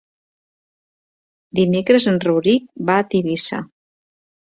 Dimecres 1.61 2.09
en 2.15 2.19
Rauric 2.27 2.69
va 2.91 2.99
a 2.99 3.09
Tivissa. 3.15 3.65